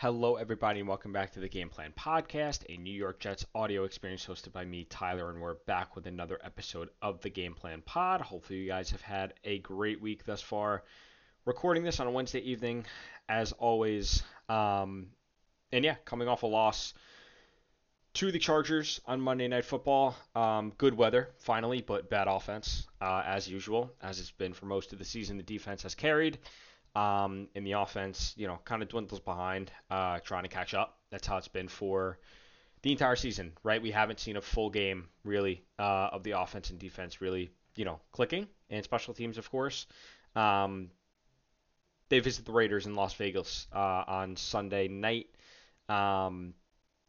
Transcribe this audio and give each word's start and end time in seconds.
Hello, 0.00 0.36
everybody, 0.36 0.78
and 0.78 0.88
welcome 0.88 1.12
back 1.12 1.32
to 1.32 1.40
the 1.40 1.48
Game 1.48 1.68
Plan 1.68 1.92
Podcast, 1.98 2.60
a 2.68 2.76
New 2.76 2.92
York 2.92 3.18
Jets 3.18 3.44
audio 3.52 3.82
experience 3.82 4.24
hosted 4.24 4.52
by 4.52 4.64
me, 4.64 4.84
Tyler, 4.84 5.28
and 5.28 5.40
we're 5.40 5.56
back 5.66 5.96
with 5.96 6.06
another 6.06 6.38
episode 6.44 6.90
of 7.02 7.20
the 7.20 7.30
Game 7.30 7.52
Plan 7.52 7.82
Pod. 7.84 8.20
Hopefully, 8.20 8.60
you 8.60 8.68
guys 8.68 8.90
have 8.90 9.00
had 9.00 9.34
a 9.42 9.58
great 9.58 10.00
week 10.00 10.24
thus 10.24 10.40
far. 10.40 10.84
Recording 11.46 11.82
this 11.82 11.98
on 11.98 12.06
a 12.06 12.12
Wednesday 12.12 12.38
evening, 12.38 12.86
as 13.28 13.50
always. 13.50 14.22
Um, 14.48 15.08
and 15.72 15.84
yeah, 15.84 15.96
coming 16.04 16.28
off 16.28 16.44
a 16.44 16.46
loss 16.46 16.94
to 18.14 18.30
the 18.30 18.38
Chargers 18.38 19.00
on 19.04 19.20
Monday 19.20 19.48
Night 19.48 19.64
Football. 19.64 20.14
Um, 20.36 20.74
good 20.78 20.94
weather, 20.94 21.30
finally, 21.38 21.82
but 21.82 22.08
bad 22.08 22.28
offense, 22.28 22.86
uh, 23.00 23.24
as 23.26 23.48
usual, 23.48 23.90
as 24.00 24.20
it's 24.20 24.30
been 24.30 24.52
for 24.52 24.66
most 24.66 24.92
of 24.92 25.00
the 25.00 25.04
season. 25.04 25.38
The 25.38 25.42
defense 25.42 25.82
has 25.82 25.96
carried. 25.96 26.38
Um, 26.94 27.48
the 27.54 27.72
offense, 27.72 28.34
you 28.36 28.46
know, 28.46 28.58
kind 28.64 28.82
of 28.82 28.88
dwindles 28.88 29.20
behind, 29.20 29.70
uh, 29.90 30.18
trying 30.20 30.42
to 30.42 30.48
catch 30.48 30.74
up. 30.74 30.98
That's 31.10 31.26
how 31.26 31.36
it's 31.36 31.48
been 31.48 31.68
for 31.68 32.18
the 32.82 32.92
entire 32.92 33.16
season, 33.16 33.52
right? 33.62 33.80
We 33.80 33.90
haven't 33.90 34.20
seen 34.20 34.36
a 34.36 34.40
full 34.40 34.70
game 34.70 35.08
really 35.24 35.62
uh, 35.78 36.10
of 36.12 36.22
the 36.22 36.32
offense 36.32 36.70
and 36.70 36.78
defense 36.78 37.20
really, 37.20 37.50
you 37.76 37.84
know, 37.84 38.00
clicking, 38.12 38.48
and 38.70 38.84
special 38.84 39.14
teams, 39.14 39.38
of 39.38 39.50
course. 39.50 39.86
Um, 40.34 40.90
they 42.08 42.20
visit 42.20 42.44
the 42.44 42.52
Raiders 42.52 42.86
in 42.86 42.94
Las 42.94 43.14
Vegas 43.14 43.66
uh, 43.72 44.04
on 44.06 44.36
Sunday 44.36 44.88
night. 44.88 45.26
Um, 45.88 46.54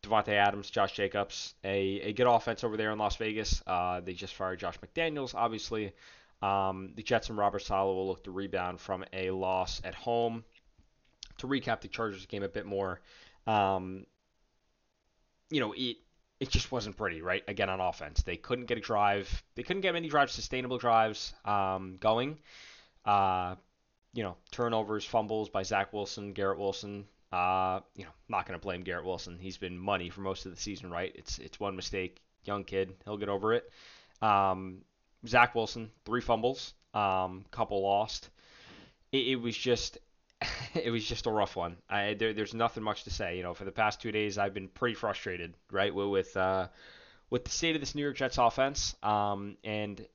Davante 0.04 0.30
Adams, 0.30 0.70
Josh 0.70 0.94
Jacobs, 0.94 1.56
a, 1.64 2.02
a 2.02 2.14
good 2.14 2.28
offense 2.28 2.64
over 2.64 2.78
there 2.78 2.92
in 2.92 2.98
Las 2.98 3.18
Vegas. 3.18 3.62
Uh, 3.68 4.00
they 4.00 4.14
just 4.14 4.34
fired 4.34 4.60
Josh 4.60 4.78
McDaniels, 4.80 5.36
obviously. 5.36 5.94
Um, 6.42 6.94
the 6.96 7.04
Jets 7.04 7.30
and 7.30 7.38
Robert 7.38 7.60
Saleh 7.60 7.96
will 7.96 8.08
look 8.08 8.24
to 8.24 8.32
rebound 8.32 8.80
from 8.80 9.04
a 9.14 9.32
loss 9.32 9.82
at 9.84 9.96
home. 9.96 10.44
To 11.40 11.48
recap 11.48 11.80
the 11.80 11.88
Chargers 11.88 12.26
game 12.26 12.44
a 12.44 12.50
bit 12.50 12.66
more, 12.66 13.00
um, 13.48 14.06
you 15.50 15.62
know, 15.62 15.74
it 15.74 15.96
it 16.40 16.50
just 16.50 16.72
wasn't 16.72 16.98
pretty, 16.98 17.22
right? 17.22 17.44
Again, 17.48 17.70
on 17.70 17.80
offense, 17.80 18.24
they 18.24 18.38
couldn't 18.38 18.66
get 18.66 18.78
a 18.78 18.82
drive. 18.82 19.44
They 19.56 19.64
couldn't 19.64 19.82
get 19.82 19.94
many 19.94 20.08
drives, 20.08 20.34
sustainable 20.34 20.78
drives, 20.78 21.34
um, 21.46 21.98
going. 22.00 22.38
Uh, 23.06 23.56
you 24.14 24.24
know, 24.24 24.38
turnovers, 24.52 25.06
fumbles 25.06 25.50
by 25.50 25.64
Zach 25.64 25.94
Wilson, 25.94 26.34
Garrett 26.34 26.60
Wilson. 26.60 27.06
Uh, 27.32 27.82
you 27.96 28.06
know, 28.06 28.12
not 28.28 28.48
going 28.48 28.60
to 28.60 28.64
blame 28.64 28.82
Garrett 28.82 29.06
Wilson. 29.06 29.38
He's 29.40 29.58
been 29.58 29.78
money 29.78 30.10
for 30.10 30.22
most 30.22 30.46
of 30.46 30.54
the 30.54 30.60
season, 30.60 30.90
right? 30.90 31.12
It's 31.16 31.40
it's 31.40 31.60
one 31.60 31.76
mistake, 31.76 32.22
young 32.44 32.64
kid, 32.64 32.94
he'll 33.06 33.18
get 33.18 33.30
over 33.30 33.54
it. 33.54 33.70
Um, 34.22 34.82
Zach 35.28 35.56
Wilson, 35.56 35.92
three 36.06 36.22
fumbles, 36.22 36.74
um, 36.94 37.46
couple 37.52 37.82
lost. 37.82 38.30
It, 39.12 39.28
it, 39.28 39.36
was 39.36 39.58
just, 39.58 39.98
it 40.74 40.92
was 40.92 41.06
just 41.06 41.26
a 41.26 41.32
rough 41.32 41.56
one. 41.56 41.78
I, 41.90 42.14
there, 42.14 42.34
there's 42.34 42.54
nothing 42.54 42.84
much 42.84 43.04
to 43.04 43.10
say. 43.10 43.38
You 43.38 43.44
know, 43.44 43.54
for 43.54 43.66
the 43.66 43.72
past 43.72 44.02
two 44.02 44.12
days, 44.12 44.38
I've 44.38 44.54
been 44.54 44.68
pretty 44.68 44.96
frustrated, 44.96 45.54
right, 45.72 45.94
with 45.94 46.08
with, 46.08 46.38
uh, 46.38 46.68
with 47.30 47.46
the 47.46 47.52
state 47.52 47.76
of 47.76 47.82
this 47.82 47.96
New 47.96 48.02
York 48.02 48.16
Jets 48.16 48.38
offense, 48.38 48.96
um, 49.04 49.58
and 49.64 50.06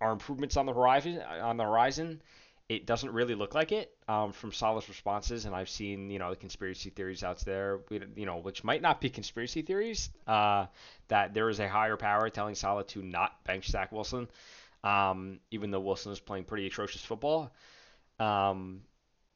our 0.00 0.12
improvements 0.12 0.56
on 0.56 0.66
the 0.66 0.72
horizon. 0.72 1.20
On 1.20 1.56
the 1.56 1.64
horizon, 1.64 2.22
it 2.68 2.86
doesn't 2.86 3.12
really 3.12 3.34
look 3.34 3.54
like 3.54 3.72
it 3.72 3.92
um, 4.08 4.32
from 4.32 4.52
Saleh's 4.52 4.88
responses, 4.88 5.44
and 5.44 5.54
I've 5.54 5.68
seen 5.68 6.10
you 6.10 6.18
know 6.18 6.30
the 6.30 6.36
conspiracy 6.36 6.90
theories 6.90 7.22
out 7.22 7.38
there, 7.40 7.80
you 7.90 8.26
know, 8.26 8.38
which 8.38 8.64
might 8.64 8.82
not 8.82 9.00
be 9.00 9.10
conspiracy 9.10 9.62
theories, 9.62 10.10
uh, 10.26 10.66
that 11.08 11.34
there 11.34 11.48
is 11.48 11.60
a 11.60 11.68
higher 11.68 11.96
power 11.96 12.30
telling 12.30 12.54
Saleh 12.54 12.86
to 12.88 13.02
not 13.02 13.44
bench 13.44 13.68
Zach 13.68 13.92
Wilson, 13.92 14.28
um, 14.84 15.40
even 15.50 15.70
though 15.70 15.80
Wilson 15.80 16.12
is 16.12 16.20
playing 16.20 16.44
pretty 16.44 16.66
atrocious 16.66 17.04
football. 17.04 17.52
Um, 18.18 18.82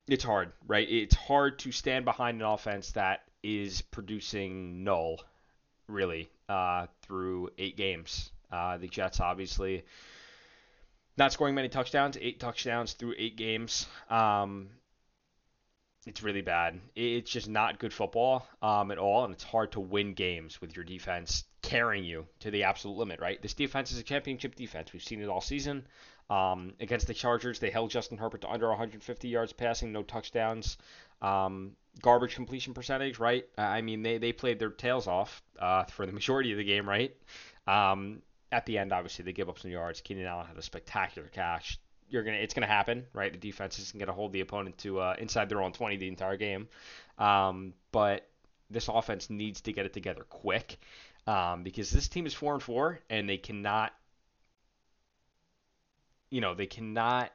it's 0.08 0.24
hard, 0.24 0.52
right? 0.66 0.88
It's 0.88 1.16
hard 1.16 1.58
to 1.60 1.72
stand 1.72 2.04
behind 2.04 2.40
an 2.40 2.46
offense 2.46 2.92
that 2.92 3.22
is 3.42 3.82
producing 3.82 4.84
null, 4.84 5.20
really, 5.88 6.30
uh, 6.48 6.86
through 7.02 7.50
eight 7.58 7.76
games. 7.76 8.30
Uh, 8.50 8.78
the 8.78 8.86
Jets 8.86 9.20
obviously 9.20 9.84
not 11.16 11.32
scoring 11.32 11.54
many 11.54 11.68
touchdowns, 11.68 12.16
eight 12.20 12.40
touchdowns 12.40 12.92
through 12.92 13.14
eight 13.18 13.36
games. 13.36 13.86
Um, 14.10 14.68
it's 16.06 16.22
really 16.22 16.42
bad. 16.42 16.80
It's 16.94 17.30
just 17.30 17.48
not 17.48 17.80
good 17.80 17.92
football 17.92 18.46
um, 18.62 18.90
at 18.92 18.98
all, 18.98 19.24
and 19.24 19.34
it's 19.34 19.42
hard 19.42 19.72
to 19.72 19.80
win 19.80 20.14
games 20.14 20.60
with 20.60 20.76
your 20.76 20.84
defense 20.84 21.44
carrying 21.62 22.04
you 22.04 22.26
to 22.40 22.50
the 22.50 22.62
absolute 22.62 22.96
limit, 22.96 23.20
right? 23.20 23.42
This 23.42 23.54
defense 23.54 23.90
is 23.90 23.98
a 23.98 24.04
championship 24.04 24.54
defense. 24.54 24.92
We've 24.92 25.02
seen 25.02 25.20
it 25.20 25.28
all 25.28 25.40
season. 25.40 25.84
Um, 26.30 26.74
against 26.80 27.08
the 27.08 27.14
Chargers, 27.14 27.58
they 27.58 27.70
held 27.70 27.90
Justin 27.90 28.18
Herbert 28.18 28.42
to 28.42 28.48
under 28.48 28.68
150 28.68 29.28
yards 29.28 29.52
passing, 29.52 29.92
no 29.92 30.02
touchdowns. 30.04 30.76
Um, 31.22 31.72
garbage 32.02 32.34
completion 32.34 32.74
percentage, 32.74 33.18
right? 33.18 33.44
I 33.58 33.80
mean, 33.80 34.02
they, 34.02 34.18
they 34.18 34.32
played 34.32 34.58
their 34.58 34.70
tails 34.70 35.08
off 35.08 35.42
uh, 35.58 35.84
for 35.84 36.06
the 36.06 36.12
majority 36.20 36.52
of 36.52 36.58
the 36.58 36.64
game, 36.64 36.88
right? 36.88 37.16
Um, 37.66 38.22
at 38.52 38.66
the 38.66 38.78
end, 38.78 38.92
obviously, 38.92 39.24
they 39.24 39.32
give 39.32 39.48
up 39.48 39.58
some 39.58 39.70
yards. 39.70 40.00
Keenan 40.00 40.26
Allen 40.26 40.46
had 40.46 40.56
a 40.56 40.62
spectacular 40.62 41.28
catch. 41.28 41.78
You're 42.08 42.22
gonna, 42.22 42.36
it's 42.36 42.54
gonna 42.54 42.66
happen, 42.66 43.04
right? 43.12 43.32
The 43.32 43.38
defense 43.38 43.78
isn't 43.78 43.98
gonna 43.98 44.12
hold 44.12 44.32
the 44.32 44.40
opponent 44.40 44.78
to 44.78 45.00
uh, 45.00 45.16
inside 45.18 45.48
their 45.48 45.60
own 45.60 45.72
20 45.72 45.96
the 45.96 46.08
entire 46.08 46.36
game. 46.36 46.68
Um, 47.18 47.74
but 47.90 48.28
this 48.70 48.88
offense 48.88 49.30
needs 49.30 49.60
to 49.62 49.72
get 49.72 49.86
it 49.86 49.92
together 49.92 50.24
quick 50.28 50.78
um, 51.26 51.62
because 51.62 51.90
this 51.90 52.08
team 52.08 52.26
is 52.26 52.34
four 52.34 52.54
and 52.54 52.62
four, 52.62 53.00
and 53.10 53.28
they 53.28 53.38
cannot, 53.38 53.92
you 56.30 56.40
know, 56.40 56.54
they 56.54 56.66
cannot 56.66 57.32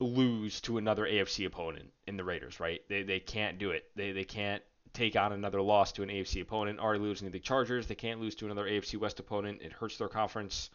lose 0.00 0.60
to 0.62 0.78
another 0.78 1.04
AFC 1.04 1.46
opponent 1.46 1.90
in 2.06 2.16
the 2.16 2.24
Raiders, 2.24 2.60
right? 2.60 2.82
They, 2.88 3.02
they 3.02 3.20
can't 3.20 3.58
do 3.58 3.70
it. 3.70 3.84
They, 3.96 4.12
they 4.12 4.24
can't 4.24 4.62
take 4.92 5.16
on 5.16 5.32
another 5.32 5.60
loss 5.60 5.92
to 5.92 6.02
an 6.02 6.08
AFC 6.08 6.42
opponent. 6.42 6.78
Already 6.78 7.00
losing 7.00 7.26
to 7.26 7.32
the 7.32 7.40
Chargers, 7.40 7.86
they 7.86 7.94
can't 7.94 8.20
lose 8.20 8.34
to 8.36 8.46
another 8.46 8.64
AFC 8.64 8.98
West 8.98 9.20
opponent. 9.20 9.62
It 9.62 9.72
hurts 9.72 9.96
their 9.98 10.08
conference 10.08 10.70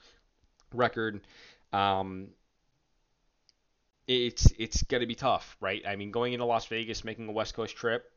record. 0.74 1.22
Um, 1.72 2.30
it's 4.08 4.52
it's 4.58 4.84
gonna 4.84 5.08
be 5.08 5.16
tough, 5.16 5.56
right? 5.62 5.82
I 5.88 5.96
mean, 5.96 6.12
going 6.12 6.34
into 6.34 6.46
Las 6.46 6.66
Vegas, 6.68 7.04
making 7.04 7.30
a 7.30 7.32
West 7.32 7.54
Coast 7.54 7.76
trip, 7.76 8.12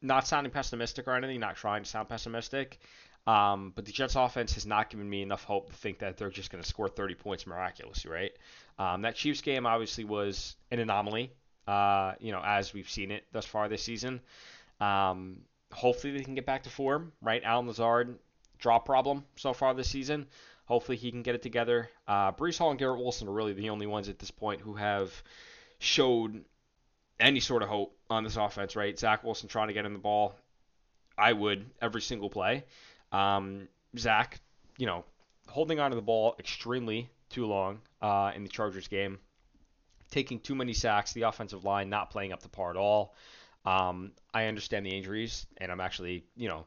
not 0.00 0.26
sounding 0.26 0.52
pessimistic 0.52 1.08
or 1.08 1.12
anything, 1.12 1.40
not 1.40 1.56
trying 1.56 1.82
to 1.82 1.88
sound 1.88 2.08
pessimistic. 2.08 2.78
Um, 3.26 3.72
but 3.74 3.86
the 3.86 3.92
Jets 3.92 4.16
offense 4.16 4.52
has 4.54 4.66
not 4.66 4.90
given 4.90 5.08
me 5.08 5.22
enough 5.22 5.44
hope 5.44 5.70
to 5.70 5.76
think 5.76 6.00
that 6.00 6.18
they're 6.18 6.30
just 6.30 6.50
going 6.50 6.62
to 6.62 6.68
score 6.68 6.88
30 6.88 7.14
points 7.14 7.46
miraculously, 7.46 8.10
right? 8.10 8.32
Um, 8.78 9.02
that 9.02 9.14
Chiefs 9.16 9.40
game 9.40 9.64
obviously 9.64 10.04
was 10.04 10.56
an 10.70 10.78
anomaly, 10.78 11.32
uh, 11.66 12.12
you 12.20 12.32
know, 12.32 12.42
as 12.44 12.74
we've 12.74 12.88
seen 12.88 13.10
it 13.10 13.24
thus 13.32 13.46
far 13.46 13.68
this 13.68 13.82
season. 13.82 14.20
Um, 14.84 15.40
hopefully 15.72 16.16
they 16.16 16.24
can 16.24 16.34
get 16.34 16.46
back 16.46 16.64
to 16.64 16.70
form, 16.70 17.12
right? 17.22 17.42
Allen 17.44 17.66
Lazard, 17.66 18.18
drop 18.58 18.84
problem 18.84 19.24
so 19.36 19.52
far 19.52 19.74
this 19.74 19.88
season. 19.88 20.26
Hopefully 20.66 20.96
he 20.96 21.10
can 21.10 21.22
get 21.22 21.34
it 21.34 21.42
together. 21.42 21.90
Uh, 22.08 22.32
Breece 22.32 22.58
Hall 22.58 22.70
and 22.70 22.78
Garrett 22.78 22.98
Wilson 22.98 23.28
are 23.28 23.32
really 23.32 23.52
the 23.52 23.70
only 23.70 23.86
ones 23.86 24.08
at 24.08 24.18
this 24.18 24.30
point 24.30 24.60
who 24.60 24.74
have 24.74 25.10
showed 25.78 26.44
any 27.20 27.40
sort 27.40 27.62
of 27.62 27.68
hope 27.68 27.96
on 28.08 28.24
this 28.24 28.36
offense, 28.36 28.76
right? 28.76 28.98
Zach 28.98 29.24
Wilson 29.24 29.48
trying 29.48 29.68
to 29.68 29.74
get 29.74 29.84
in 29.84 29.92
the 29.92 29.98
ball. 29.98 30.34
I 31.16 31.32
would 31.32 31.64
every 31.80 32.00
single 32.00 32.30
play. 32.30 32.64
Um, 33.12 33.68
Zach, 33.96 34.40
you 34.78 34.86
know, 34.86 35.04
holding 35.48 35.80
onto 35.80 35.96
the 35.96 36.02
ball 36.02 36.34
extremely 36.38 37.08
too 37.30 37.46
long 37.46 37.80
uh, 38.02 38.32
in 38.34 38.42
the 38.42 38.48
Chargers 38.48 38.88
game, 38.88 39.18
taking 40.10 40.40
too 40.40 40.54
many 40.54 40.72
sacks, 40.72 41.12
the 41.12 41.22
offensive 41.22 41.64
line 41.64 41.88
not 41.88 42.10
playing 42.10 42.32
up 42.32 42.42
to 42.42 42.48
par 42.48 42.70
at 42.70 42.76
all. 42.76 43.14
Um, 43.64 44.12
I 44.32 44.46
understand 44.46 44.84
the 44.84 44.96
injuries, 44.96 45.46
and 45.56 45.72
I'm 45.72 45.80
actually, 45.80 46.24
you 46.36 46.48
know, 46.48 46.66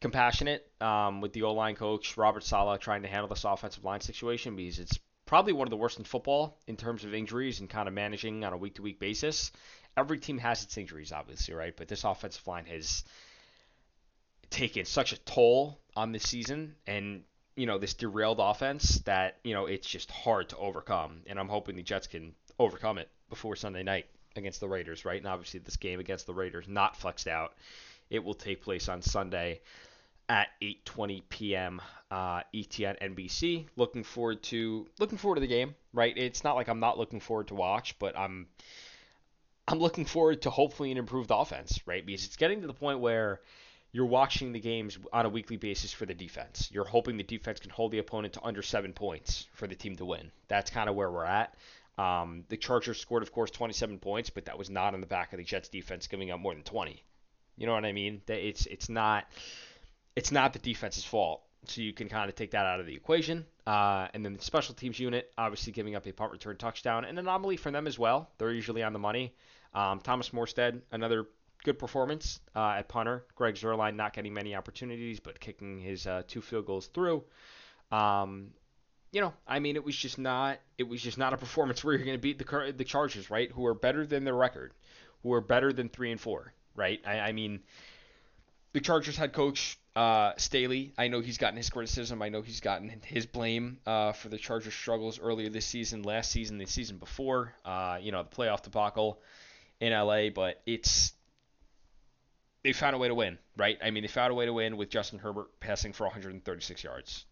compassionate 0.00 0.66
um, 0.80 1.20
with 1.20 1.32
the 1.32 1.42
O 1.42 1.52
line 1.52 1.74
coach 1.74 2.16
Robert 2.16 2.44
Saleh 2.44 2.80
trying 2.80 3.02
to 3.02 3.08
handle 3.08 3.28
this 3.28 3.44
offensive 3.44 3.84
line 3.84 4.00
situation 4.00 4.56
because 4.56 4.78
it's 4.78 4.98
probably 5.26 5.52
one 5.52 5.66
of 5.66 5.70
the 5.70 5.76
worst 5.76 5.98
in 5.98 6.04
football 6.04 6.58
in 6.66 6.76
terms 6.76 7.04
of 7.04 7.12
injuries 7.12 7.60
and 7.60 7.68
kind 7.68 7.88
of 7.88 7.94
managing 7.94 8.44
on 8.44 8.52
a 8.52 8.56
week 8.56 8.76
to 8.76 8.82
week 8.82 8.98
basis. 8.98 9.52
Every 9.96 10.18
team 10.18 10.38
has 10.38 10.62
its 10.62 10.78
injuries, 10.78 11.12
obviously, 11.12 11.54
right? 11.54 11.74
But 11.76 11.88
this 11.88 12.04
offensive 12.04 12.46
line 12.46 12.66
has 12.66 13.04
taken 14.50 14.84
such 14.84 15.12
a 15.12 15.18
toll 15.18 15.78
on 15.96 16.12
this 16.12 16.22
season 16.22 16.74
and 16.86 17.22
you 17.56 17.66
know 17.66 17.76
this 17.76 17.94
derailed 17.94 18.38
offense 18.40 19.00
that 19.00 19.38
you 19.44 19.52
know 19.52 19.66
it's 19.66 19.86
just 19.86 20.10
hard 20.10 20.48
to 20.48 20.56
overcome 20.56 21.20
and 21.26 21.38
i'm 21.38 21.48
hoping 21.48 21.76
the 21.76 21.82
jets 21.82 22.06
can 22.06 22.32
overcome 22.58 22.98
it 22.98 23.10
before 23.28 23.56
sunday 23.56 23.82
night 23.82 24.06
against 24.38 24.60
the 24.60 24.68
Raiders, 24.68 25.04
right? 25.04 25.18
And 25.18 25.26
obviously, 25.26 25.60
this 25.60 25.76
game 25.76 26.00
against 26.00 26.26
the 26.26 26.34
Raiders 26.34 26.66
not 26.68 26.96
flexed 26.96 27.28
out. 27.28 27.54
It 28.10 28.24
will 28.24 28.34
take 28.34 28.62
place 28.62 28.88
on 28.88 29.02
Sunday 29.02 29.60
at 30.28 30.48
8:20 30.62 31.22
p.m. 31.28 31.80
Uh, 32.10 32.42
ETN 32.54 32.98
NBC. 33.00 33.66
Looking 33.76 34.04
forward 34.04 34.42
to 34.44 34.86
looking 34.98 35.18
forward 35.18 35.36
to 35.36 35.40
the 35.40 35.46
game, 35.46 35.74
right? 35.92 36.16
It's 36.16 36.44
not 36.44 36.56
like 36.56 36.68
I'm 36.68 36.80
not 36.80 36.98
looking 36.98 37.20
forward 37.20 37.48
to 37.48 37.54
watch, 37.54 37.98
but 37.98 38.18
I'm 38.18 38.46
I'm 39.66 39.78
looking 39.78 40.06
forward 40.06 40.42
to 40.42 40.50
hopefully 40.50 40.90
an 40.90 40.98
improved 40.98 41.30
offense, 41.30 41.80
right? 41.86 42.04
Because 42.04 42.24
it's 42.24 42.36
getting 42.36 42.62
to 42.62 42.66
the 42.66 42.74
point 42.74 43.00
where 43.00 43.40
you're 43.92 44.06
watching 44.06 44.52
the 44.52 44.60
games 44.60 44.98
on 45.12 45.26
a 45.26 45.28
weekly 45.28 45.56
basis 45.56 45.92
for 45.92 46.06
the 46.06 46.14
defense. 46.14 46.70
You're 46.72 46.84
hoping 46.84 47.16
the 47.16 47.22
defense 47.22 47.60
can 47.60 47.70
hold 47.70 47.92
the 47.92 47.98
opponent 47.98 48.34
to 48.34 48.44
under 48.44 48.62
seven 48.62 48.92
points 48.92 49.46
for 49.52 49.66
the 49.66 49.74
team 49.74 49.96
to 49.96 50.04
win. 50.04 50.30
That's 50.48 50.70
kind 50.70 50.88
of 50.88 50.94
where 50.94 51.10
we're 51.10 51.24
at. 51.24 51.54
Um, 51.98 52.44
the 52.48 52.56
Chargers 52.56 53.00
scored, 53.00 53.22
of 53.22 53.32
course, 53.32 53.50
27 53.50 53.98
points, 53.98 54.30
but 54.30 54.44
that 54.46 54.56
was 54.56 54.70
not 54.70 54.94
on 54.94 55.00
the 55.00 55.06
back 55.06 55.32
of 55.32 55.38
the 55.38 55.44
Jets 55.44 55.68
defense 55.68 56.06
giving 56.06 56.30
up 56.30 56.38
more 56.38 56.54
than 56.54 56.62
20. 56.62 57.02
You 57.56 57.66
know 57.66 57.74
what 57.74 57.84
I 57.84 57.92
mean? 57.92 58.22
It's 58.28 58.66
it's 58.66 58.88
not 58.88 59.26
it's 60.14 60.30
not 60.30 60.52
the 60.52 60.60
defense's 60.60 61.04
fault. 61.04 61.42
So 61.66 61.80
you 61.80 61.92
can 61.92 62.08
kind 62.08 62.28
of 62.30 62.36
take 62.36 62.52
that 62.52 62.66
out 62.66 62.78
of 62.78 62.86
the 62.86 62.94
equation. 62.94 63.44
Uh, 63.66 64.06
and 64.14 64.24
then 64.24 64.34
the 64.34 64.42
special 64.42 64.74
teams 64.74 64.98
unit, 64.98 65.32
obviously 65.36 65.72
giving 65.72 65.96
up 65.96 66.06
a 66.06 66.12
punt 66.12 66.30
return 66.30 66.56
touchdown, 66.56 67.04
an 67.04 67.18
anomaly 67.18 67.56
for 67.56 67.72
them 67.72 67.86
as 67.88 67.98
well. 67.98 68.30
They're 68.38 68.52
usually 68.52 68.84
on 68.84 68.92
the 68.92 68.98
money. 69.00 69.34
Um, 69.74 70.00
Thomas 70.00 70.30
Morstead, 70.30 70.80
another 70.92 71.26
good 71.64 71.78
performance 71.78 72.40
uh, 72.54 72.76
at 72.78 72.88
punter. 72.88 73.24
Greg 73.34 73.56
Zuerlein 73.56 73.96
not 73.96 74.12
getting 74.12 74.32
many 74.32 74.54
opportunities, 74.54 75.20
but 75.20 75.40
kicking 75.40 75.78
his 75.78 76.06
uh, 76.06 76.22
two 76.26 76.40
field 76.40 76.66
goals 76.66 76.86
through. 76.86 77.24
Um, 77.90 78.50
you 79.12 79.20
know, 79.20 79.32
I 79.46 79.58
mean, 79.58 79.76
it 79.76 79.84
was 79.84 79.96
just 79.96 80.18
not 80.18 80.58
it 80.76 80.84
was 80.84 81.00
just 81.00 81.18
not 81.18 81.32
a 81.32 81.36
performance 81.36 81.82
where 81.82 81.94
you're 81.94 82.04
going 82.04 82.18
to 82.18 82.22
beat 82.22 82.38
the 82.38 82.74
the 82.76 82.84
Chargers, 82.84 83.30
right? 83.30 83.50
Who 83.52 83.66
are 83.66 83.74
better 83.74 84.06
than 84.06 84.24
their 84.24 84.34
record, 84.34 84.72
who 85.22 85.32
are 85.32 85.40
better 85.40 85.72
than 85.72 85.88
three 85.88 86.12
and 86.12 86.20
four, 86.20 86.52
right? 86.74 87.00
I, 87.06 87.20
I 87.20 87.32
mean, 87.32 87.60
the 88.72 88.80
Chargers 88.80 89.16
head 89.16 89.32
coach 89.32 89.78
uh, 89.98 90.32
Staley, 90.36 90.92
I 90.96 91.08
know 91.08 91.18
he's 91.18 91.38
gotten 91.38 91.56
his 91.56 91.70
criticism. 91.70 92.22
I 92.22 92.28
know 92.28 92.40
he's 92.40 92.60
gotten 92.60 92.88
his 93.02 93.26
blame 93.26 93.78
uh, 93.84 94.12
for 94.12 94.28
the 94.28 94.38
Chargers' 94.38 94.74
struggles 94.74 95.18
earlier 95.18 95.48
this 95.48 95.66
season, 95.66 96.04
last 96.04 96.30
season, 96.30 96.58
the 96.58 96.66
season 96.66 96.98
before. 96.98 97.52
Uh, 97.64 97.98
you 98.00 98.12
know, 98.12 98.22
the 98.22 98.28
playoff 98.28 98.62
debacle 98.62 99.18
in 99.80 99.92
LA, 99.92 100.28
but 100.28 100.62
it's 100.66 101.12
they 102.62 102.72
found 102.72 102.94
a 102.94 102.98
way 102.98 103.08
to 103.08 103.14
win, 103.14 103.38
right? 103.56 103.76
I 103.82 103.90
mean, 103.90 104.02
they 104.02 104.08
found 104.08 104.30
a 104.30 104.34
way 104.34 104.46
to 104.46 104.52
win 104.52 104.76
with 104.76 104.88
Justin 104.88 105.18
Herbert 105.18 105.48
passing 105.58 105.92
for 105.92 106.04
136 106.04 106.84
yards. 106.84 107.24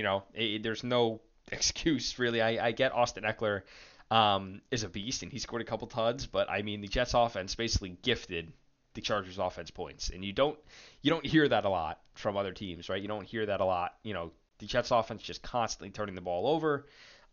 You 0.00 0.04
know, 0.04 0.22
it, 0.32 0.62
there's 0.62 0.82
no 0.82 1.20
excuse 1.52 2.18
really. 2.18 2.40
I, 2.40 2.68
I 2.68 2.72
get 2.72 2.94
Austin 2.94 3.24
Ekeler 3.24 3.64
um, 4.10 4.62
is 4.70 4.82
a 4.82 4.88
beast 4.88 5.22
and 5.22 5.30
he 5.30 5.38
scored 5.38 5.60
a 5.60 5.66
couple 5.66 5.86
tuds, 5.88 6.24
but 6.24 6.48
I 6.48 6.62
mean 6.62 6.80
the 6.80 6.88
Jets 6.88 7.12
offense 7.12 7.54
basically 7.54 7.98
gifted 8.00 8.50
the 8.94 9.02
Chargers 9.02 9.36
offense 9.36 9.70
points, 9.70 10.08
and 10.08 10.24
you 10.24 10.32
don't 10.32 10.58
you 11.02 11.10
don't 11.10 11.26
hear 11.26 11.46
that 11.46 11.66
a 11.66 11.68
lot 11.68 12.00
from 12.14 12.38
other 12.38 12.52
teams, 12.54 12.88
right? 12.88 13.02
You 13.02 13.08
don't 13.08 13.26
hear 13.26 13.44
that 13.44 13.60
a 13.60 13.64
lot. 13.66 13.94
You 14.02 14.14
know, 14.14 14.32
the 14.58 14.64
Jets 14.64 14.90
offense 14.90 15.20
just 15.20 15.42
constantly 15.42 15.90
turning 15.90 16.14
the 16.14 16.22
ball 16.22 16.46
over, 16.46 16.86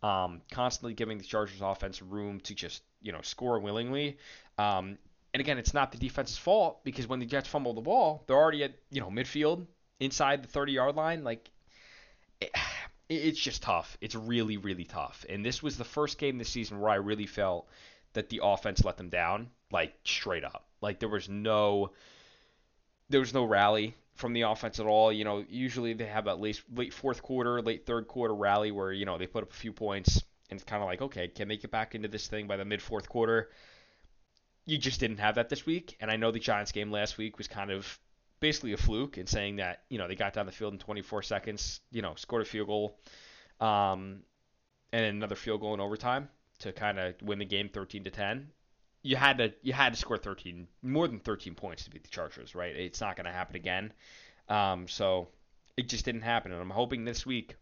um, 0.03 0.41
constantly 0.51 0.93
giving 0.93 1.19
the 1.19 1.23
Chargers 1.23 1.61
offense 1.61 2.01
room 2.01 2.41
to 2.41 2.53
just 2.53 2.83
you 3.01 3.13
know 3.13 3.21
score 3.21 3.61
willingly. 3.61 4.17
Um, 4.57 4.97
and 5.33 5.39
again, 5.39 5.57
it's 5.57 5.73
not 5.73 5.93
the 5.93 5.97
defense's 5.97 6.37
fault 6.37 6.83
because 6.83 7.07
when 7.07 7.19
the 7.19 7.25
Jets 7.25 7.47
fumble 7.47 7.73
the 7.73 7.79
ball, 7.79 8.25
they're 8.27 8.35
already 8.35 8.65
at 8.65 8.73
you 8.91 8.99
know 8.99 9.09
midfield 9.09 9.65
inside 10.01 10.43
the 10.43 10.49
30 10.49 10.73
yard 10.73 10.95
line. 10.97 11.23
Like 11.23 11.49
it, 12.41 12.51
it's 13.09 13.39
just 13.39 13.63
tough. 13.63 13.97
It's 14.01 14.15
really 14.15 14.57
really 14.57 14.85
tough. 14.85 15.25
And 15.29 15.45
this 15.45 15.63
was 15.63 15.77
the 15.77 15.83
first 15.83 16.17
game 16.17 16.37
this 16.37 16.49
season 16.49 16.79
where 16.79 16.91
I 16.91 16.95
really 16.95 17.27
felt 17.27 17.67
that 18.13 18.29
the 18.29 18.41
offense 18.43 18.83
let 18.83 18.97
them 18.97 19.09
down, 19.09 19.49
like 19.71 19.93
straight 20.03 20.43
up. 20.43 20.65
Like 20.81 20.99
there 20.99 21.09
was 21.09 21.29
no 21.29 21.91
there 23.09 23.19
was 23.19 23.33
no 23.33 23.43
rally 23.43 23.95
from 24.15 24.33
the 24.33 24.41
offense 24.41 24.79
at 24.79 24.85
all. 24.85 25.11
You 25.11 25.23
know, 25.23 25.45
usually 25.49 25.93
they 25.93 26.07
have 26.07 26.27
at 26.27 26.41
least 26.41 26.63
late 26.73 26.93
fourth 26.93 27.21
quarter, 27.21 27.61
late 27.61 27.85
third 27.85 28.07
quarter 28.07 28.35
rally 28.35 28.71
where 28.71 28.91
you 28.91 29.05
know 29.05 29.17
they 29.17 29.27
put 29.27 29.43
up 29.43 29.51
a 29.51 29.55
few 29.55 29.71
points 29.71 30.23
and 30.49 30.57
it's 30.57 30.63
kind 30.63 30.81
of 30.81 30.87
like 30.87 31.01
okay, 31.01 31.27
can 31.27 31.47
they 31.47 31.57
get 31.57 31.71
back 31.71 31.95
into 31.95 32.07
this 32.07 32.27
thing 32.27 32.47
by 32.47 32.57
the 32.57 32.65
mid 32.65 32.81
fourth 32.81 33.09
quarter? 33.09 33.49
You 34.65 34.77
just 34.77 34.99
didn't 34.99 35.19
have 35.19 35.35
that 35.35 35.47
this 35.47 35.65
week, 35.65 35.95
and 36.01 36.11
I 36.11 36.17
know 36.17 36.31
the 36.31 36.39
Giants 36.39 36.73
game 36.73 36.91
last 36.91 37.17
week 37.17 37.37
was 37.37 37.47
kind 37.47 37.71
of 37.71 37.99
basically 38.39 38.73
a 38.73 38.77
fluke 38.77 39.17
in 39.17 39.27
saying 39.27 39.57
that 39.57 39.83
you 39.89 39.97
know 39.97 40.07
they 40.07 40.15
got 40.15 40.33
down 40.33 40.45
the 40.45 40.51
field 40.51 40.73
in 40.73 40.79
24 40.79 41.23
seconds, 41.23 41.81
you 41.91 42.01
know, 42.01 42.13
scored 42.15 42.41
a 42.41 42.45
field 42.45 42.67
goal, 42.67 42.99
um, 43.59 44.19
and 44.91 45.05
another 45.05 45.35
field 45.35 45.61
goal 45.61 45.73
in 45.73 45.79
overtime 45.79 46.29
to 46.59 46.71
kind 46.71 46.99
of 46.99 47.15
win 47.21 47.39
the 47.39 47.45
game 47.45 47.69
13 47.69 48.03
to 48.03 48.09
10 48.09 48.47
you 49.07 49.15
had 49.15 49.37
to 49.37 49.53
you 49.61 49.71
had 49.71 49.93
to 49.93 49.99
score 49.99 50.17
13 50.17 50.67
more 50.81 51.07
than 51.07 51.19
13 51.19 51.55
points 51.55 51.85
to 51.85 51.89
beat 51.89 52.03
the 52.03 52.09
Chargers, 52.09 52.55
right? 52.55 52.75
It's 52.75 52.99
not 52.99 53.15
going 53.15 53.25
to 53.25 53.31
happen 53.31 53.55
again. 53.55 53.93
Um, 54.49 54.87
so 54.87 55.29
it 55.77 55.87
just 55.87 56.03
didn't 56.03 56.21
happen, 56.21 56.51
and 56.51 56.61
I'm 56.61 56.69
hoping 56.69 57.05
this 57.05 57.25
week 57.25 57.55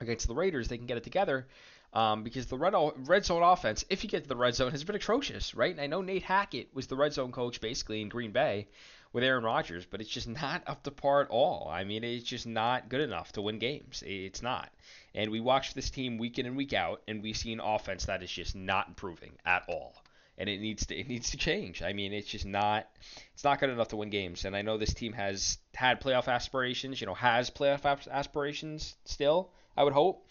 against 0.00 0.26
the 0.26 0.34
Raiders 0.34 0.68
they 0.68 0.76
can 0.76 0.86
get 0.86 0.98
it 0.98 1.04
together. 1.04 1.48
Um, 1.94 2.22
because 2.22 2.46
the 2.46 2.56
red, 2.56 2.74
red 3.06 3.24
zone 3.26 3.42
offense, 3.42 3.84
if 3.90 4.02
you 4.02 4.08
get 4.08 4.22
to 4.22 4.28
the 4.28 4.36
red 4.36 4.54
zone, 4.54 4.70
has 4.70 4.82
been 4.82 4.96
atrocious, 4.96 5.54
right? 5.54 5.72
And 5.72 5.80
I 5.80 5.86
know 5.86 6.00
Nate 6.00 6.22
Hackett 6.22 6.74
was 6.74 6.86
the 6.86 6.96
red 6.96 7.12
zone 7.12 7.32
coach 7.32 7.60
basically 7.60 8.00
in 8.00 8.08
Green 8.08 8.32
Bay 8.32 8.68
with 9.12 9.24
Aaron 9.24 9.44
Rodgers, 9.44 9.84
but 9.84 10.00
it's 10.00 10.10
just 10.10 10.28
not 10.42 10.62
up 10.66 10.82
to 10.84 10.90
par 10.90 11.22
at 11.22 11.30
all. 11.30 11.68
I 11.70 11.84
mean, 11.84 12.04
it's 12.04 12.24
just 12.24 12.46
not 12.46 12.88
good 12.88 13.00
enough 13.00 13.32
to 13.32 13.42
win 13.42 13.58
games. 13.58 14.02
It's 14.06 14.42
not. 14.42 14.70
And 15.14 15.30
we 15.30 15.40
watch 15.40 15.74
this 15.74 15.90
team 15.90 16.18
week 16.18 16.38
in 16.38 16.46
and 16.46 16.56
week 16.56 16.72
out, 16.72 17.02
and 17.06 17.22
we 17.22 17.32
see 17.32 17.52
an 17.52 17.60
offense 17.60 18.06
that 18.06 18.22
is 18.22 18.30
just 18.30 18.54
not 18.54 18.88
improving 18.88 19.32
at 19.44 19.64
all 19.68 19.94
and 20.38 20.48
it 20.48 20.60
needs 20.60 20.86
to 20.86 20.96
it 20.96 21.08
needs 21.08 21.30
to 21.30 21.36
change. 21.36 21.82
I 21.82 21.92
mean, 21.92 22.12
it's 22.12 22.28
just 22.28 22.46
not 22.46 22.88
it's 23.34 23.44
not 23.44 23.60
good 23.60 23.70
enough 23.70 23.88
to 23.88 23.96
win 23.96 24.10
games. 24.10 24.44
And 24.44 24.56
I 24.56 24.62
know 24.62 24.78
this 24.78 24.94
team 24.94 25.12
has 25.12 25.58
had 25.74 26.00
playoff 26.00 26.28
aspirations, 26.28 27.00
you 27.00 27.06
know, 27.06 27.14
has 27.14 27.50
playoff 27.50 27.84
aspirations 28.10 28.96
still. 29.04 29.50
I 29.76 29.84
would 29.84 29.92
hope, 29.92 30.26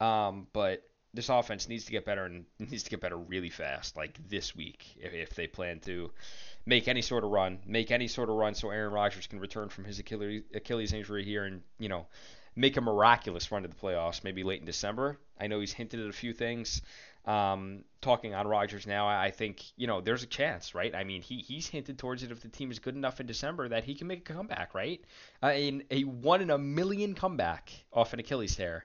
um, 0.00 0.46
but 0.52 0.82
this 1.14 1.28
offense 1.28 1.68
needs 1.68 1.84
to 1.86 1.92
get 1.92 2.04
better 2.04 2.24
and 2.24 2.44
needs 2.58 2.82
to 2.82 2.90
get 2.90 3.00
better 3.00 3.16
really 3.16 3.50
fast, 3.50 3.96
like 3.96 4.18
this 4.28 4.54
week, 4.54 4.84
if, 5.00 5.14
if 5.14 5.34
they 5.34 5.46
plan 5.46 5.80
to 5.80 6.10
make 6.66 6.88
any 6.88 7.02
sort 7.02 7.24
of 7.24 7.30
run, 7.30 7.58
make 7.66 7.90
any 7.90 8.08
sort 8.08 8.28
of 8.28 8.36
run, 8.36 8.54
so 8.54 8.70
Aaron 8.70 8.92
Rodgers 8.92 9.26
can 9.26 9.40
return 9.40 9.68
from 9.68 9.84
his 9.84 9.98
Achilles, 9.98 10.42
Achilles 10.54 10.92
injury 10.92 11.24
here 11.24 11.44
and 11.44 11.62
you 11.78 11.88
know 11.88 12.06
make 12.56 12.76
a 12.76 12.80
miraculous 12.80 13.50
run 13.50 13.62
to 13.62 13.68
the 13.68 13.74
playoffs, 13.74 14.22
maybe 14.22 14.44
late 14.44 14.60
in 14.60 14.66
December. 14.66 15.18
I 15.40 15.46
know 15.46 15.60
he's 15.60 15.72
hinted 15.72 16.00
at 16.00 16.08
a 16.08 16.12
few 16.12 16.32
things 16.32 16.82
um, 17.26 17.84
talking 18.02 18.34
on 18.34 18.46
Rodgers 18.46 18.86
now, 18.86 19.08
I 19.08 19.30
think 19.30 19.62
you 19.76 19.86
know 19.86 20.00
there's 20.00 20.22
a 20.22 20.26
chance, 20.26 20.74
right? 20.74 20.94
I 20.94 21.04
mean, 21.04 21.22
he 21.22 21.38
he's 21.38 21.66
hinted 21.66 21.98
towards 21.98 22.22
it 22.22 22.30
if 22.30 22.40
the 22.40 22.48
team 22.48 22.70
is 22.70 22.78
good 22.78 22.94
enough 22.94 23.18
in 23.18 23.26
December 23.26 23.68
that 23.68 23.84
he 23.84 23.94
can 23.94 24.06
make 24.06 24.28
a 24.28 24.34
comeback, 24.34 24.74
right? 24.74 25.02
Uh, 25.42 25.52
in 25.54 25.84
a 25.90 26.02
one 26.02 26.42
in 26.42 26.50
a 26.50 26.58
million 26.58 27.14
comeback 27.14 27.72
off 27.92 28.12
an 28.12 28.20
Achilles 28.20 28.56
tear, 28.56 28.84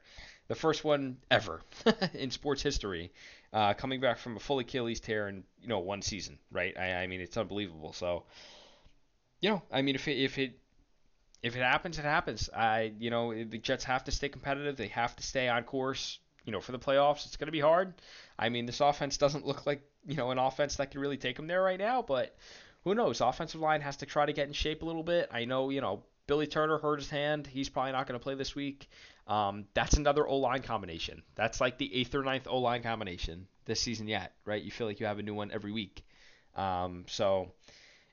the 0.49 0.55
first 0.55 0.83
one 0.83 1.17
ever 1.31 1.61
in 2.13 2.31
sports 2.31 2.61
history, 2.61 3.13
uh, 3.53 3.73
coming 3.73 4.01
back 4.01 4.17
from 4.17 4.35
a 4.35 4.39
full 4.39 4.59
Achilles 4.59 4.99
tear 4.99 5.29
in 5.29 5.43
you 5.61 5.69
know 5.69 5.79
one 5.79 6.01
season, 6.01 6.37
right? 6.51 6.77
I, 6.77 6.95
I 6.95 7.07
mean, 7.07 7.21
it's 7.21 7.37
unbelievable. 7.37 7.93
So, 7.93 8.23
you 9.39 9.51
know, 9.51 9.61
I 9.71 9.81
mean, 9.81 9.95
if 9.95 10.09
it, 10.09 10.21
if 10.21 10.37
it 10.37 10.59
if 11.41 11.55
it 11.55 11.61
happens, 11.61 11.97
it 11.97 12.05
happens. 12.05 12.49
I 12.53 12.91
you 12.99 13.09
know 13.09 13.33
the 13.33 13.57
Jets 13.57 13.85
have 13.85 14.03
to 14.03 14.11
stay 14.11 14.27
competitive. 14.27 14.75
They 14.75 14.89
have 14.89 15.15
to 15.15 15.23
stay 15.23 15.47
on 15.47 15.63
course 15.63 16.19
you 16.45 16.51
know, 16.51 16.61
for 16.61 16.71
the 16.71 16.79
playoffs, 16.79 17.27
it's 17.27 17.37
going 17.37 17.47
to 17.47 17.51
be 17.51 17.59
hard. 17.59 17.93
I 18.39 18.49
mean, 18.49 18.65
this 18.65 18.81
offense 18.81 19.17
doesn't 19.17 19.45
look 19.45 19.67
like, 19.67 19.83
you 20.07 20.15
know, 20.15 20.31
an 20.31 20.39
offense 20.39 20.77
that 20.77 20.89
can 20.89 20.99
really 20.99 21.17
take 21.17 21.35
them 21.35 21.45
there 21.45 21.61
right 21.61 21.77
now, 21.77 22.01
but 22.01 22.35
who 22.83 22.95
knows? 22.95 23.21
Offensive 23.21 23.61
line 23.61 23.81
has 23.81 23.97
to 23.97 24.07
try 24.07 24.25
to 24.25 24.33
get 24.33 24.47
in 24.47 24.53
shape 24.53 24.81
a 24.81 24.85
little 24.85 25.03
bit. 25.03 25.29
I 25.31 25.45
know, 25.45 25.69
you 25.69 25.81
know, 25.81 26.03
Billy 26.29 26.45
Turner 26.45 26.77
hurt 26.77 26.99
his 26.99 27.09
hand. 27.09 27.47
He's 27.47 27.69
probably 27.69 27.91
not 27.91 28.05
going 28.05 28.17
to 28.17 28.23
play 28.23 28.35
this 28.35 28.53
week. 28.53 28.87
Um, 29.25 29.65
that's 29.73 29.95
another 29.95 30.27
O 30.27 30.37
line 30.37 30.61
combination. 30.61 31.23
That's 31.33 31.59
like 31.59 31.79
the 31.79 31.91
eighth 31.93 32.13
or 32.13 32.23
ninth 32.23 32.47
O 32.47 32.59
line 32.59 32.83
combination 32.83 33.47
this 33.65 33.81
season 33.81 34.07
yet, 34.07 34.33
right? 34.45 34.61
You 34.61 34.69
feel 34.69 34.85
like 34.85 34.99
you 34.99 35.07
have 35.07 35.17
a 35.17 35.23
new 35.23 35.33
one 35.33 35.49
every 35.51 35.71
week. 35.71 36.05
Um, 36.55 37.05
so, 37.07 37.51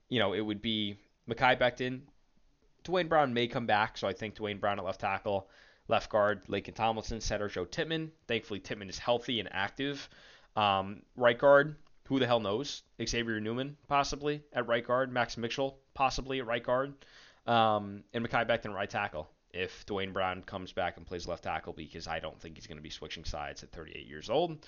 you 0.09 0.19
know, 0.19 0.33
it 0.33 0.41
would 0.41 0.63
be 0.63 0.97
Mekhi 1.29 1.59
Becton. 1.61 2.01
Duane 2.85 3.07
Brown 3.07 3.35
may 3.35 3.49
come 3.49 3.67
back, 3.67 3.99
so 3.99 4.09
I 4.09 4.15
think 4.15 4.35
Duane 4.35 4.61
Brown 4.61 4.79
at 4.79 4.85
left 4.87 5.03
tackle. 5.03 5.51
Left 5.87 6.09
guard, 6.09 6.47
Laken 6.47 6.75
Tomlinson. 6.75 7.21
Center, 7.21 7.49
Joe 7.49 7.67
Tippmann. 7.67 8.11
Thankfully, 8.29 8.61
Tippmann 8.61 8.89
is 8.89 8.99
healthy 8.99 9.41
and 9.41 9.49
active. 9.53 10.09
Um, 10.57 11.03
right 11.17 11.39
guard, 11.39 11.77
who 12.05 12.19
the 12.19 12.27
hell 12.27 12.41
knows? 12.41 12.83
Xavier 13.05 13.41
Newman, 13.41 13.77
possibly 13.89 14.43
at 14.55 14.67
right 14.67 14.87
guard. 14.87 15.13
Max 15.13 15.37
Mitchell, 15.37 15.79
possibly 15.93 16.39
at 16.41 16.47
right 16.47 16.65
guard. 16.65 16.95
Um, 17.47 18.05
and 18.13 18.27
Mekhi 18.27 18.47
Becton, 18.47 18.75
right 18.75 18.91
tackle. 18.91 19.29
If 19.53 19.87
Duane 19.87 20.13
Brown 20.13 20.43
comes 20.43 20.73
back 20.73 20.97
and 20.97 21.07
plays 21.07 21.27
left 21.27 21.45
tackle, 21.45 21.73
because 21.73 22.07
I 22.07 22.19
don't 22.19 22.39
think 22.39 22.57
he's 22.57 22.67
going 22.67 22.77
to 22.77 22.83
be 22.83 22.91
switching 22.91 23.25
sides 23.25 23.63
at 23.63 23.73
38 23.73 24.07
years 24.07 24.29
old. 24.29 24.59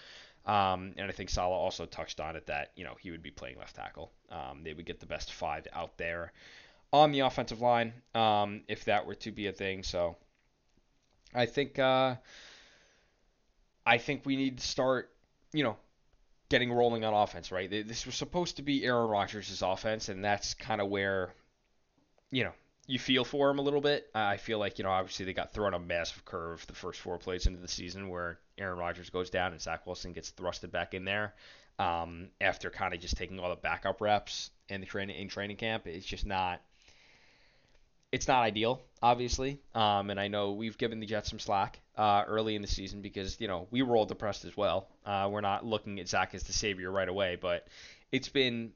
Um, 0.47 0.95
and 0.97 1.09
I 1.09 1.13
think 1.13 1.29
Saleh 1.29 1.53
also 1.53 1.85
touched 1.85 2.21
on 2.21 2.35
it 2.37 2.47
that 2.47 2.73
you 2.75 2.85
know 2.85 2.95
he 2.99 3.11
would 3.11 3.23
be 3.23 3.31
playing 3.31 3.59
left 3.59 3.77
tackle. 3.77 4.13
Um, 4.31 4.63
they 4.65 4.73
would 4.73 4.87
get 4.87 4.99
the 4.99 5.07
best 5.07 5.33
five 5.33 5.67
out 5.75 5.99
there 5.99 6.33
on 6.91 7.13
the 7.13 7.21
offensive 7.21 7.61
line 7.61 7.93
um, 8.15 8.63
if 8.67 8.87
that 8.87 9.07
were 9.07 9.17
to 9.17 9.31
be 9.31 9.47
a 9.47 9.53
thing. 9.53 9.83
So 9.83 10.17
I 11.35 11.47
think 11.47 11.79
uh, 11.79 12.17
I 13.85 13.99
think 13.99 14.25
we 14.25 14.37
need 14.37 14.59
to 14.59 14.67
start, 14.67 15.11
you 15.53 15.65
know, 15.65 15.77
getting 16.49 16.73
rolling 16.73 17.05
on 17.05 17.13
offense. 17.13 17.53
Right, 17.53 17.71
this 17.71 18.07
was 18.07 18.15
supposed 18.15 18.57
to 18.57 18.63
be 18.63 18.85
Aaron 18.85 19.09
Rodgers' 19.09 19.63
offense, 19.63 20.09
and 20.09 20.25
that's 20.25 20.55
kind 20.55 20.81
of 20.81 20.89
where, 20.89 21.35
you 22.31 22.45
know, 22.45 22.53
you 22.89 22.99
feel 22.99 23.23
for 23.23 23.51
him 23.51 23.59
a 23.59 23.63
little 23.63 23.83
bit. 23.83 24.09
I 24.15 24.39
feel 24.39 24.59
like 24.59 24.79
you 24.79 24.85
know, 24.85 24.91
obviously 24.91 25.27
they 25.27 25.35
got 25.35 25.53
thrown 25.53 25.75
a 25.75 25.79
massive 25.79 26.25
curve 26.25 26.67
the 26.67 26.73
first 26.73 27.01
four 27.01 27.19
plays 27.19 27.47
into 27.47 27.61
the 27.61 27.69
season, 27.69 28.09
where 28.09 28.41
Aaron 28.57 28.79
Rodgers 28.79 29.11
goes 29.11 29.31
down 29.31 29.53
and 29.53 29.61
Zach 29.61 29.87
Wilson 29.87 30.15
gets 30.15 30.33
thrusted 30.33 30.73
back 30.73 30.95
in 30.95 31.05
there. 31.05 31.35
Um, 31.79 32.31
after 32.41 32.71
kind 32.71 32.93
of 32.93 32.99
just 32.99 33.17
taking 33.17 33.39
all 33.39 33.51
the 33.51 33.57
backup 33.57 34.01
reps 34.01 34.51
in 34.69 34.81
the 34.81 34.87
training 34.87 35.17
in 35.17 35.29
training 35.29 35.59
camp, 35.59 35.87
it's 35.87 36.07
just 36.07 36.27
not 36.27 36.61
it's 38.11 38.27
not 38.27 38.43
ideal, 38.43 38.81
obviously. 39.03 39.61
Um, 39.75 40.09
and 40.09 40.19
I 40.19 40.29
know 40.29 40.53
we've 40.53 40.79
given 40.79 40.99
the 40.99 41.07
Jets 41.07 41.29
some 41.29 41.39
slack 41.39 41.81
uh, 41.95 42.25
early 42.27 42.57
in 42.57 42.63
the 42.63 42.69
season 42.69 43.03
because, 43.03 43.39
you 43.39 43.49
know, 43.49 43.69
we 43.71 43.83
were 43.83 43.97
all 43.97 44.07
depressed 44.07 44.47
as 44.47 44.57
well. 44.57 44.89
Uh, 45.05 45.29
we're 45.31 45.43
not 45.43 45.65
looking 45.65 46.01
at 46.01 46.09
Zach 46.09 46.35
as 46.35 46.43
the 46.45 46.55
savior 46.55 46.91
right 46.91 47.09
away, 47.09 47.37
but 47.39 47.69
it's 48.11 48.31
been 48.31 48.73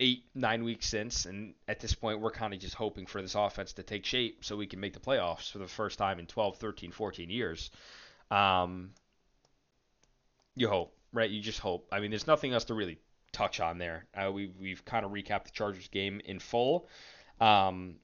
eight, 0.00 0.24
nine 0.34 0.64
weeks 0.64 0.86
since. 0.86 1.26
And 1.26 1.54
at 1.68 1.80
this 1.80 1.94
point, 1.94 2.20
we're 2.20 2.30
kind 2.30 2.54
of 2.54 2.60
just 2.60 2.74
hoping 2.74 3.06
for 3.06 3.22
this 3.22 3.34
offense 3.34 3.72
to 3.74 3.82
take 3.82 4.04
shape 4.04 4.44
so 4.44 4.56
we 4.56 4.66
can 4.66 4.80
make 4.80 4.92
the 4.92 5.00
playoffs 5.00 5.50
for 5.50 5.58
the 5.58 5.66
first 5.66 5.98
time 5.98 6.18
in 6.18 6.26
12, 6.26 6.56
13, 6.56 6.92
14 6.92 7.30
years. 7.30 7.70
Um, 8.30 8.90
you 10.56 10.68
hope, 10.68 10.96
right? 11.12 11.30
You 11.30 11.40
just 11.40 11.60
hope. 11.60 11.88
I 11.92 12.00
mean, 12.00 12.10
there's 12.10 12.26
nothing 12.26 12.52
else 12.52 12.64
to 12.64 12.74
really 12.74 12.98
touch 13.32 13.60
on 13.60 13.78
there. 13.78 14.06
Uh, 14.14 14.30
we've, 14.32 14.54
we've 14.58 14.84
kind 14.84 15.04
of 15.04 15.12
recapped 15.12 15.44
the 15.44 15.50
Chargers 15.50 15.88
game 15.88 16.20
in 16.24 16.38
full. 16.38 16.88
Um, 17.40 17.96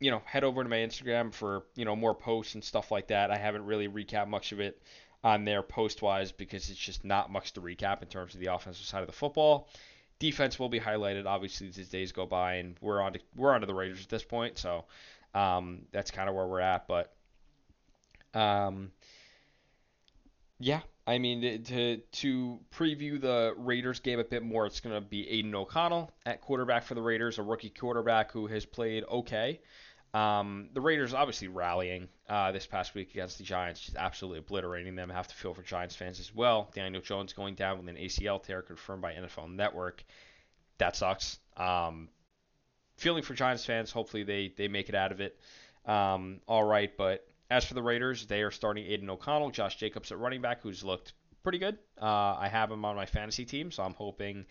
you 0.00 0.10
know, 0.10 0.22
head 0.24 0.44
over 0.44 0.62
to 0.62 0.68
my 0.68 0.76
Instagram 0.76 1.32
for, 1.32 1.64
you 1.74 1.84
know, 1.84 1.96
more 1.96 2.14
posts 2.14 2.54
and 2.54 2.62
stuff 2.62 2.90
like 2.90 3.08
that. 3.08 3.30
I 3.30 3.36
haven't 3.36 3.64
really 3.64 3.88
recapped 3.88 4.28
much 4.28 4.52
of 4.52 4.60
it 4.60 4.80
on 5.24 5.44
there 5.44 5.62
post 5.62 6.02
wise 6.02 6.30
because 6.30 6.70
it's 6.70 6.78
just 6.78 7.04
not 7.04 7.30
much 7.30 7.52
to 7.54 7.60
recap 7.60 8.02
in 8.02 8.08
terms 8.08 8.34
of 8.34 8.40
the 8.40 8.46
offensive 8.46 8.86
side 8.86 9.00
of 9.00 9.08
the 9.08 9.12
football. 9.12 9.68
Defense 10.18 10.58
will 10.58 10.68
be 10.68 10.80
highlighted 10.80 11.26
obviously 11.26 11.68
as 11.68 11.88
days 11.88 12.12
go 12.12 12.26
by, 12.26 12.54
and 12.54 12.76
we're 12.80 13.00
on 13.00 13.12
to 13.12 13.20
we're 13.36 13.54
on 13.54 13.60
to 13.60 13.66
the 13.66 13.74
Raiders 13.74 14.02
at 14.02 14.08
this 14.08 14.24
point, 14.24 14.58
so 14.58 14.84
um, 15.34 15.82
that's 15.92 16.10
kind 16.10 16.28
of 16.28 16.34
where 16.34 16.46
we're 16.46 16.60
at. 16.60 16.88
But 16.88 17.12
um, 18.34 18.90
yeah, 20.58 20.80
I 21.06 21.18
mean 21.18 21.62
to 21.64 21.98
to 21.98 22.58
preview 22.74 23.20
the 23.20 23.54
Raiders 23.56 24.00
game 24.00 24.18
a 24.18 24.24
bit 24.24 24.42
more, 24.42 24.66
it's 24.66 24.80
going 24.80 24.94
to 24.94 25.00
be 25.00 25.28
Aidan 25.28 25.54
O'Connell 25.54 26.10
at 26.26 26.40
quarterback 26.40 26.84
for 26.84 26.94
the 26.94 27.02
Raiders, 27.02 27.38
a 27.38 27.42
rookie 27.42 27.70
quarterback 27.70 28.32
who 28.32 28.46
has 28.48 28.64
played 28.66 29.04
okay. 29.10 29.60
Um, 30.14 30.70
the 30.72 30.80
Raiders 30.80 31.12
obviously 31.12 31.48
rallying 31.48 32.08
uh, 32.28 32.52
this 32.52 32.66
past 32.66 32.94
week 32.94 33.10
against 33.10 33.38
the 33.38 33.44
Giants, 33.44 33.80
just 33.80 33.96
absolutely 33.96 34.38
obliterating 34.38 34.94
them. 34.94 35.10
Have 35.10 35.28
to 35.28 35.34
feel 35.34 35.54
for 35.54 35.62
Giants 35.62 35.94
fans 35.94 36.18
as 36.18 36.34
well. 36.34 36.70
Daniel 36.74 37.02
Jones 37.02 37.32
going 37.32 37.54
down 37.54 37.78
with 37.78 37.88
an 37.88 38.00
ACL 38.00 38.42
tear 38.42 38.62
confirmed 38.62 39.02
by 39.02 39.12
NFL 39.12 39.54
Network. 39.54 40.02
That 40.78 40.96
sucks. 40.96 41.38
Um, 41.56 42.08
feeling 42.96 43.22
for 43.22 43.34
Giants 43.34 43.64
fans. 43.64 43.90
Hopefully 43.90 44.22
they 44.22 44.52
they 44.56 44.68
make 44.68 44.88
it 44.88 44.94
out 44.94 45.12
of 45.12 45.20
it. 45.20 45.38
Um, 45.84 46.40
all 46.46 46.64
right, 46.64 46.94
but 46.96 47.26
as 47.50 47.64
for 47.64 47.74
the 47.74 47.82
Raiders, 47.82 48.26
they 48.26 48.42
are 48.42 48.50
starting 48.50 48.84
Aidan 48.86 49.08
O'Connell, 49.10 49.50
Josh 49.50 49.76
Jacobs 49.76 50.12
at 50.12 50.18
running 50.18 50.40
back, 50.40 50.62
who's 50.62 50.84
looked 50.84 51.14
pretty 51.42 51.58
good. 51.58 51.78
Uh, 52.00 52.36
I 52.38 52.48
have 52.48 52.70
him 52.70 52.84
on 52.84 52.96
my 52.96 53.06
fantasy 53.06 53.44
team, 53.44 53.70
so 53.70 53.82
I'm 53.82 53.94
hoping 53.94 54.44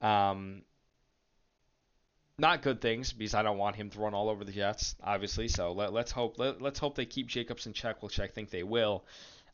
um, 0.00 0.62
not 2.38 2.62
good 2.62 2.80
things 2.80 3.12
because 3.12 3.34
I 3.34 3.42
don't 3.42 3.58
want 3.58 3.76
him 3.76 3.90
to 3.90 3.98
run 3.98 4.14
all 4.14 4.28
over 4.28 4.44
the 4.44 4.52
Jets, 4.52 4.94
obviously. 5.02 5.48
So 5.48 5.72
let, 5.72 5.94
us 5.94 6.10
hope 6.10 6.38
let, 6.38 6.60
us 6.62 6.78
hope 6.78 6.94
they 6.94 7.06
keep 7.06 7.28
Jacobs 7.28 7.66
in 7.66 7.72
check, 7.72 8.02
which 8.02 8.20
I 8.20 8.26
think 8.26 8.50
they 8.50 8.62
will. 8.62 9.04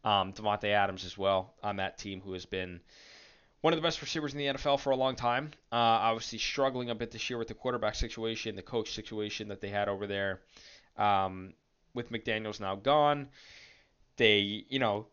Um, 0.05 0.33
Davante 0.33 0.65
Adams 0.65 1.05
as 1.05 1.17
well 1.17 1.55
on 1.62 1.77
that 1.77 1.97
team, 1.97 2.21
who 2.21 2.33
has 2.33 2.45
been 2.45 2.81
one 3.61 3.73
of 3.73 3.77
the 3.77 3.83
best 3.83 4.01
receivers 4.01 4.33
in 4.33 4.39
the 4.39 4.47
NFL 4.47 4.81
for 4.81 4.91
a 4.91 4.97
long 4.97 5.15
time. 5.15 5.53
Uh, 5.71 5.77
obviously 5.77 6.39
struggling 6.39 6.91
a 6.91 6.95
bit 6.95 7.12
this 7.12 7.31
year 7.31 7.39
with 7.39 7.47
the 7.47 7.55
quarterback 7.55 7.95
situation, 7.95 8.57
the 8.57 8.62
coach 8.62 8.93
situation 8.93 9.49
that 9.49 9.61
they 9.61 9.69
had 9.69 9.89
over 9.89 10.09
there. 10.09 10.41
Um, 10.97 11.55
with 11.95 12.11
McDaniels 12.11 12.59
now 12.59 12.75
gone, 12.75 13.29
they 14.17 14.65
you 14.69 14.81
know 14.81 15.07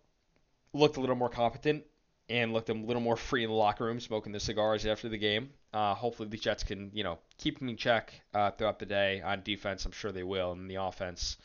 looked 0.73 0.97
a 0.97 1.01
little 1.01 1.15
more 1.15 1.29
competent 1.29 1.83
and 2.29 2.51
looked 2.51 2.69
a 2.69 2.73
little 2.73 3.01
more 3.01 3.15
free 3.15 3.43
in 3.43 3.49
the 3.49 3.55
locker 3.55 3.85
room, 3.85 3.99
smoking 3.99 4.31
the 4.31 4.39
cigars 4.39 4.85
after 4.87 5.07
the 5.07 5.17
game. 5.17 5.51
Uh, 5.73 5.93
hopefully 5.93 6.27
the 6.29 6.37
Jets 6.37 6.63
can, 6.63 6.91
you 6.93 7.03
know, 7.03 7.19
keep 7.37 7.59
them 7.59 7.69
in 7.69 7.77
check 7.77 8.13
uh, 8.33 8.51
throughout 8.51 8.79
the 8.79 8.85
day 8.85 9.21
on 9.21 9.43
defense. 9.43 9.85
I'm 9.85 9.91
sure 9.91 10.11
they 10.11 10.23
will, 10.23 10.51
and 10.51 10.69
the 10.69 10.75
offense 10.75 11.37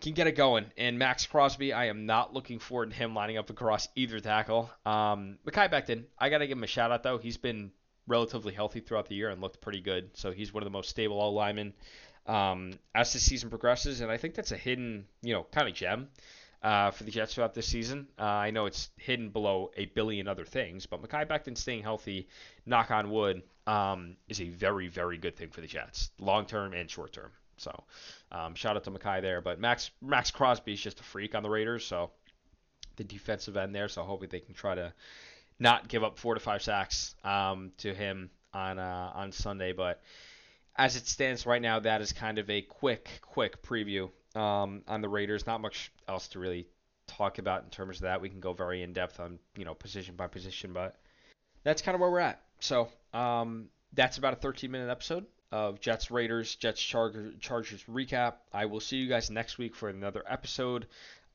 can 0.00 0.12
get 0.12 0.26
it 0.26 0.36
going. 0.36 0.66
And 0.76 0.98
Maxx 0.98 1.26
Crosby, 1.26 1.72
I 1.72 1.86
am 1.86 2.06
not 2.06 2.34
looking 2.34 2.58
forward 2.58 2.90
to 2.90 2.96
him 2.96 3.14
lining 3.14 3.38
up 3.38 3.50
across 3.50 3.88
either 3.94 4.20
tackle. 4.20 4.70
Um, 4.84 5.38
Mekhi 5.46 5.70
Becton, 5.70 6.04
I 6.18 6.28
got 6.28 6.38
to 6.38 6.46
give 6.46 6.58
him 6.58 6.64
a 6.64 6.68
shout 6.68 6.90
out 6.90 7.02
though. 7.02 7.18
He's 7.18 7.36
been 7.36 7.70
relatively 8.06 8.52
healthy 8.52 8.80
throughout 8.80 9.08
the 9.08 9.14
year 9.14 9.30
and 9.30 9.40
looked 9.40 9.60
pretty 9.60 9.80
good. 9.80 10.10
So 10.16 10.32
he's 10.32 10.52
one 10.52 10.62
of 10.62 10.66
the 10.66 10.70
most 10.70 10.90
stable 10.90 11.18
all 11.18 11.32
linemen 11.32 11.74
um, 12.26 12.72
as 12.94 13.12
the 13.12 13.18
season 13.18 13.50
progresses, 13.50 14.00
and 14.00 14.10
I 14.10 14.16
think 14.16 14.34
that's 14.34 14.52
a 14.52 14.56
hidden, 14.56 15.06
you 15.22 15.32
know, 15.32 15.46
kind 15.52 15.68
of 15.68 15.74
gem 15.74 16.08
uh, 16.62 16.90
for 16.90 17.04
the 17.04 17.10
Jets 17.10 17.34
throughout 17.34 17.54
this 17.54 17.66
season. 17.66 18.06
Uh, 18.18 18.24
I 18.24 18.50
know 18.50 18.66
it's 18.66 18.90
hidden 18.96 19.30
below 19.30 19.70
a 19.76 19.86
billion 19.86 20.28
other 20.28 20.44
things, 20.44 20.86
but 20.86 21.02
Mekhi 21.02 21.26
Becton 21.26 21.56
staying 21.56 21.82
healthy, 21.82 22.28
knock 22.66 22.90
on 22.90 23.10
wood, 23.10 23.42
um, 23.66 24.16
is 24.28 24.40
a 24.40 24.48
very, 24.48 24.88
very 24.88 25.16
good 25.16 25.36
thing 25.36 25.50
for 25.50 25.60
the 25.60 25.66
Jets, 25.66 26.10
long 26.18 26.46
term 26.46 26.72
and 26.72 26.90
short 26.90 27.12
term. 27.12 27.30
So 27.56 27.84
um, 28.32 28.54
shout 28.54 28.76
out 28.76 28.84
to 28.84 28.90
Mekhi 28.90 29.22
there. 29.22 29.40
But 29.40 29.60
Max 29.60 29.90
Maxx 30.02 30.30
Crosby 30.30 30.72
is 30.72 30.80
just 30.80 31.00
a 31.00 31.02
freak 31.02 31.34
on 31.34 31.42
the 31.42 31.50
Raiders, 31.50 31.84
so 31.84 32.10
the 32.96 33.04
defensive 33.04 33.56
end 33.56 33.74
there. 33.74 33.88
So 33.88 34.02
hopefully 34.02 34.28
they 34.30 34.40
can 34.40 34.54
try 34.54 34.74
to 34.74 34.92
not 35.58 35.88
give 35.88 36.02
up 36.02 36.18
four 36.18 36.34
to 36.34 36.40
five 36.40 36.62
sacks 36.62 37.14
um, 37.22 37.72
to 37.78 37.94
him 37.94 38.30
on 38.52 38.78
uh, 38.78 39.12
on 39.14 39.32
Sunday. 39.32 39.72
But 39.72 40.02
as 40.76 40.96
it 40.96 41.06
stands 41.06 41.46
right 41.46 41.60
now, 41.60 41.80
that 41.80 42.00
is 42.00 42.12
kind 42.12 42.38
of 42.38 42.48
a 42.48 42.62
quick, 42.62 43.08
quick 43.20 43.62
preview 43.62 44.10
um, 44.34 44.82
on 44.88 45.00
the 45.00 45.08
Raiders. 45.08 45.46
Not 45.46 45.60
much 45.60 45.92
else 46.08 46.28
to 46.28 46.38
really 46.38 46.66
talk 47.06 47.38
about 47.38 47.64
in 47.64 47.70
terms 47.70 47.98
of 47.98 48.02
that. 48.02 48.20
We 48.20 48.28
can 48.28 48.40
go 48.40 48.52
very 48.52 48.82
in 48.82 48.92
depth 48.92 49.20
on 49.20 49.38
you 49.56 49.64
know 49.64 49.74
position 49.74 50.16
by 50.16 50.26
position, 50.26 50.72
but 50.72 50.96
that's 51.64 51.82
kind 51.82 51.94
of 51.94 52.00
where 52.00 52.10
we're 52.10 52.20
at. 52.20 52.40
So 52.60 52.88
um, 53.12 53.68
that's 53.92 54.18
about 54.18 54.34
a 54.34 54.36
13 54.36 54.70
minute 54.70 54.90
episode 54.90 55.26
of 55.52 55.80
Jets 55.80 56.10
Raiders 56.10 56.54
Jets 56.56 56.80
Chargers, 56.80 57.34
Chargers 57.40 57.84
recap. 57.90 58.34
I 58.52 58.66
will 58.66 58.80
see 58.80 58.96
you 58.96 59.08
guys 59.08 59.30
next 59.30 59.58
week 59.58 59.74
for 59.74 59.88
another 59.88 60.22
episode 60.28 60.86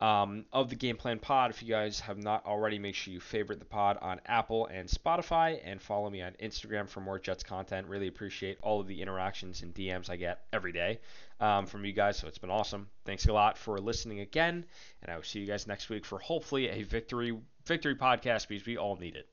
um, 0.01 0.45
of 0.51 0.69
the 0.69 0.75
Game 0.75 0.97
Plan 0.97 1.19
Pod. 1.19 1.51
If 1.51 1.63
you 1.63 1.69
guys 1.69 1.99
have 2.01 2.17
not 2.17 2.45
already, 2.45 2.79
make 2.79 2.95
sure 2.95 3.13
you 3.13 3.19
favorite 3.19 3.59
the 3.59 3.65
pod 3.65 3.97
on 4.01 4.19
Apple 4.25 4.67
and 4.67 4.87
Spotify 4.89 5.59
and 5.63 5.81
follow 5.81 6.09
me 6.09 6.21
on 6.21 6.33
Instagram 6.41 6.89
for 6.89 6.99
more 6.99 7.19
Jets 7.19 7.43
content. 7.43 7.87
Really 7.87 8.07
appreciate 8.07 8.57
all 8.61 8.79
of 8.81 8.87
the 8.87 9.01
interactions 9.01 9.61
and 9.61 9.73
DMs 9.73 10.09
I 10.09 10.17
get 10.17 10.41
every 10.51 10.71
day 10.71 10.99
um, 11.39 11.65
from 11.65 11.85
you 11.85 11.93
guys. 11.93 12.17
So 12.17 12.27
it's 12.27 12.37
been 12.37 12.49
awesome. 12.49 12.87
Thanks 13.05 13.25
a 13.25 13.33
lot 13.33 13.57
for 13.57 13.79
listening 13.79 14.19
again, 14.19 14.65
and 15.01 15.11
I 15.11 15.15
will 15.15 15.23
see 15.23 15.39
you 15.39 15.47
guys 15.47 15.67
next 15.67 15.89
week 15.89 16.05
for 16.05 16.19
hopefully 16.19 16.69
a 16.69 16.83
victory 16.83 17.37
victory 17.65 17.95
podcast 17.95 18.47
because 18.47 18.65
we 18.65 18.77
all 18.77 18.95
need 18.97 19.15
it. 19.15 19.27